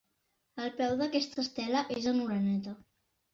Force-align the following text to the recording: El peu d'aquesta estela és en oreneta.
El 0.63 0.71
peu 0.79 0.95
d'aquesta 1.01 1.41
estela 1.43 1.85
és 1.99 2.09
en 2.13 2.23
oreneta. 2.25 2.75